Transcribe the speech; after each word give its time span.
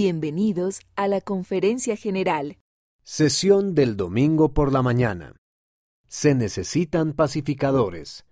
Bienvenidos 0.00 0.78
a 0.94 1.08
la 1.08 1.20
conferencia 1.20 1.96
general. 1.96 2.58
Sesión 3.02 3.74
del 3.74 3.96
domingo 3.96 4.54
por 4.54 4.72
la 4.72 4.80
mañana. 4.80 5.34
Se 6.06 6.36
necesitan 6.36 7.14
pacificadores. 7.14 8.24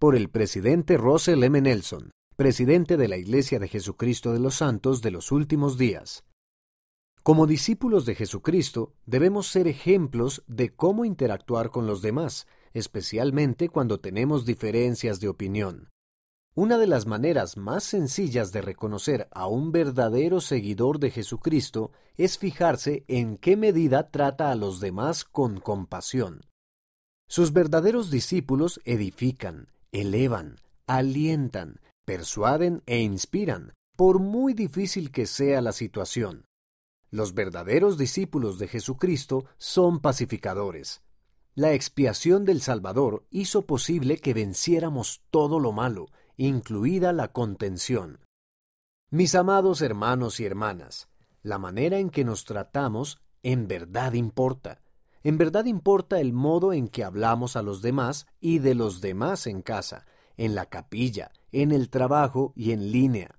Por 0.00 0.16
el 0.16 0.30
presidente 0.30 0.96
Russell 0.96 1.44
M. 1.44 1.60
Nelson, 1.60 2.10
presidente 2.34 2.96
de 2.96 3.06
la 3.06 3.18
Iglesia 3.18 3.60
de 3.60 3.68
Jesucristo 3.68 4.32
de 4.32 4.40
los 4.40 4.56
Santos 4.56 5.00
de 5.00 5.12
los 5.12 5.30
Últimos 5.30 5.78
Días. 5.78 6.24
Como 7.22 7.46
discípulos 7.46 8.04
de 8.04 8.16
Jesucristo, 8.16 8.92
debemos 9.06 9.46
ser 9.46 9.68
ejemplos 9.68 10.42
de 10.48 10.74
cómo 10.74 11.04
interactuar 11.04 11.70
con 11.70 11.86
los 11.86 12.02
demás, 12.02 12.48
especialmente 12.72 13.68
cuando 13.68 14.00
tenemos 14.00 14.44
diferencias 14.44 15.20
de 15.20 15.28
opinión. 15.28 15.88
Una 16.54 16.76
de 16.76 16.86
las 16.86 17.06
maneras 17.06 17.56
más 17.56 17.82
sencillas 17.82 18.52
de 18.52 18.60
reconocer 18.60 19.26
a 19.30 19.46
un 19.46 19.72
verdadero 19.72 20.42
seguidor 20.42 20.98
de 20.98 21.10
Jesucristo 21.10 21.92
es 22.18 22.36
fijarse 22.36 23.06
en 23.08 23.38
qué 23.38 23.56
medida 23.56 24.10
trata 24.10 24.50
a 24.50 24.54
los 24.54 24.78
demás 24.78 25.24
con 25.24 25.60
compasión. 25.60 26.42
Sus 27.26 27.54
verdaderos 27.54 28.10
discípulos 28.10 28.82
edifican, 28.84 29.68
elevan, 29.92 30.56
alientan, 30.86 31.80
persuaden 32.04 32.82
e 32.84 33.00
inspiran, 33.00 33.72
por 33.96 34.18
muy 34.18 34.52
difícil 34.52 35.10
que 35.10 35.24
sea 35.24 35.62
la 35.62 35.72
situación. 35.72 36.44
Los 37.10 37.32
verdaderos 37.32 37.96
discípulos 37.96 38.58
de 38.58 38.68
Jesucristo 38.68 39.46
son 39.56 40.00
pacificadores. 40.00 41.00
La 41.54 41.72
expiación 41.72 42.44
del 42.44 42.60
Salvador 42.60 43.24
hizo 43.30 43.64
posible 43.64 44.18
que 44.18 44.34
venciéramos 44.34 45.22
todo 45.30 45.58
lo 45.58 45.72
malo, 45.72 46.08
incluida 46.36 47.12
la 47.12 47.28
contención. 47.28 48.20
Mis 49.10 49.34
amados 49.34 49.82
hermanos 49.82 50.40
y 50.40 50.46
hermanas, 50.46 51.08
la 51.42 51.58
manera 51.58 51.98
en 51.98 52.10
que 52.10 52.24
nos 52.24 52.44
tratamos 52.44 53.20
en 53.42 53.68
verdad 53.68 54.14
importa. 54.14 54.80
En 55.22 55.38
verdad 55.38 55.66
importa 55.66 56.20
el 56.20 56.32
modo 56.32 56.72
en 56.72 56.88
que 56.88 57.04
hablamos 57.04 57.56
a 57.56 57.62
los 57.62 57.82
demás 57.82 58.26
y 58.40 58.58
de 58.58 58.74
los 58.74 59.00
demás 59.00 59.46
en 59.46 59.62
casa, 59.62 60.06
en 60.36 60.54
la 60.54 60.66
capilla, 60.66 61.30
en 61.52 61.72
el 61.72 61.90
trabajo 61.90 62.52
y 62.56 62.72
en 62.72 62.90
línea. 62.90 63.38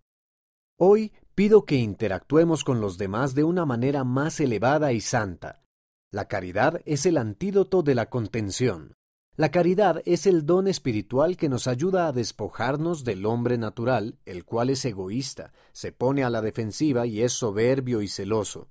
Hoy 0.78 1.12
pido 1.36 1.66
que 1.66 1.76
interactuemos 1.76 2.64
con 2.64 2.80
los 2.80 2.98
demás 2.98 3.36
de 3.36 3.44
una 3.44 3.66
manera 3.66 4.04
más 4.04 4.40
elevada 4.40 4.94
y 4.94 5.02
santa. 5.02 5.64
La 6.12 6.28
caridad 6.28 6.82
es 6.86 7.06
el 7.06 7.18
antídoto 7.18 7.82
de 7.82 7.96
la 7.96 8.10
contención. 8.10 8.96
La 9.36 9.50
caridad 9.50 10.04
es 10.06 10.28
el 10.28 10.46
don 10.46 10.68
espiritual 10.68 11.38
que 11.38 11.50
nos 11.50 11.66
ayuda 11.66 12.08
a 12.08 12.12
despojarnos 12.12 13.04
del 13.04 13.26
hombre 13.26 13.58
natural, 13.58 14.20
el 14.26 14.46
cual 14.46 14.70
es 14.70 14.86
egoísta, 14.86 15.54
se 15.72 15.92
pone 15.92 16.24
a 16.24 16.30
la 16.30 16.42
defensiva 16.42 17.08
y 17.08 17.22
es 17.22 17.34
soberbio 17.34 18.04
y 18.04 18.08
celoso. 18.08 18.70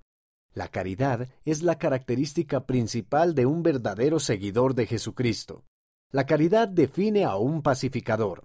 La 0.55 0.69
caridad 0.69 1.29
es 1.45 1.63
la 1.63 1.79
característica 1.79 2.65
principal 2.65 3.35
de 3.35 3.45
un 3.45 3.65
verdadero 3.65 4.21
seguidor 4.21 4.77
de 4.77 4.87
Jesucristo. 4.87 5.65
La 6.13 6.27
caridad 6.27 6.69
define 6.69 7.25
a 7.25 7.35
un 7.37 7.63
pacificador. 7.63 8.45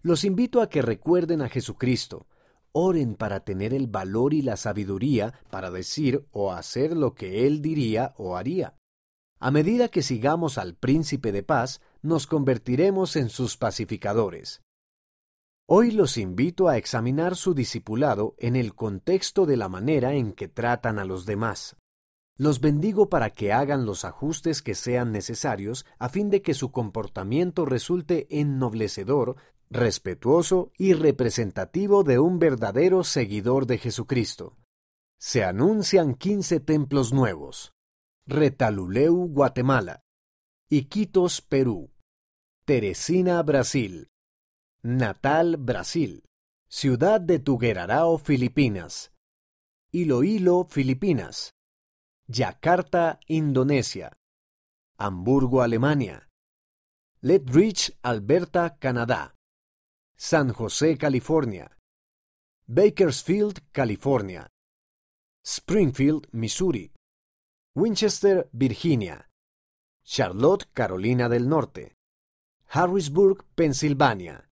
Los 0.00 0.22
invito 0.24 0.60
a 0.60 0.68
que 0.68 0.80
recuerden 0.80 1.42
a 1.42 1.48
Jesucristo, 1.48 2.28
oren 2.70 3.16
para 3.16 3.40
tener 3.40 3.74
el 3.74 3.88
valor 3.88 4.32
y 4.32 4.42
la 4.42 4.56
sabiduría 4.56 5.34
para 5.50 5.72
decir 5.72 6.24
o 6.30 6.52
hacer 6.52 6.96
lo 6.96 7.14
que 7.14 7.48
Él 7.48 7.62
diría 7.62 8.14
o 8.16 8.36
haría. 8.36 8.76
A 9.44 9.50
medida 9.50 9.88
que 9.88 10.02
sigamos 10.02 10.56
al 10.56 10.76
príncipe 10.76 11.32
de 11.32 11.42
paz, 11.42 11.80
nos 12.00 12.28
convertiremos 12.28 13.16
en 13.16 13.28
sus 13.28 13.56
pacificadores. 13.56 14.62
Hoy 15.66 15.90
los 15.90 16.16
invito 16.16 16.68
a 16.68 16.76
examinar 16.76 17.34
su 17.34 17.52
discipulado 17.52 18.36
en 18.38 18.54
el 18.54 18.76
contexto 18.76 19.44
de 19.44 19.56
la 19.56 19.68
manera 19.68 20.14
en 20.14 20.32
que 20.32 20.46
tratan 20.46 21.00
a 21.00 21.04
los 21.04 21.26
demás. 21.26 21.74
Los 22.38 22.60
bendigo 22.60 23.08
para 23.08 23.30
que 23.30 23.52
hagan 23.52 23.84
los 23.84 24.04
ajustes 24.04 24.62
que 24.62 24.76
sean 24.76 25.10
necesarios 25.10 25.86
a 25.98 26.08
fin 26.08 26.30
de 26.30 26.40
que 26.40 26.54
su 26.54 26.70
comportamiento 26.70 27.64
resulte 27.64 28.28
ennoblecedor, 28.30 29.34
respetuoso 29.70 30.70
y 30.78 30.92
representativo 30.92 32.04
de 32.04 32.20
un 32.20 32.38
verdadero 32.38 33.02
seguidor 33.02 33.66
de 33.66 33.78
Jesucristo. 33.78 34.56
Se 35.18 35.42
anuncian 35.42 36.14
quince 36.14 36.60
templos 36.60 37.12
nuevos. 37.12 37.71
Retaluleu, 38.26 39.28
Guatemala, 39.28 40.00
Iquitos, 40.70 41.42
Perú, 41.42 41.90
Teresina, 42.64 43.42
Brasil, 43.42 44.08
Natal, 44.82 45.56
Brasil, 45.56 46.24
Ciudad 46.68 47.20
de 47.20 47.40
Tuguerarao, 47.40 48.18
Filipinas, 48.18 49.12
Iloilo, 49.90 50.64
Filipinas, 50.70 51.52
Yakarta, 52.28 53.18
Indonesia, 53.26 54.16
Hamburgo, 54.96 55.60
Alemania, 55.60 56.28
Lethbridge, 57.20 57.98
Alberta, 58.02 58.76
Canadá, 58.78 59.34
San 60.16 60.52
José, 60.52 60.96
California, 60.96 61.76
Bakersfield, 62.66 63.60
California, 63.72 64.48
Springfield, 65.44 66.28
Missouri, 66.30 66.91
Winchester, 67.74 68.50
Virginia, 68.52 69.30
Charlotte, 70.02 70.66
Carolina 70.74 71.26
del 71.26 71.46
Norte, 71.46 71.96
Harrisburg, 72.66 73.46
Pensilvania, 73.54 74.38